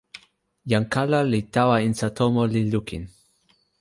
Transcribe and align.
jan 0.69 0.85
kala 0.93 1.19
li 1.31 1.39
tawa 1.53 1.75
insa 1.87 2.07
tomo, 2.17 2.43
li 2.53 2.61
lukin 2.71 3.03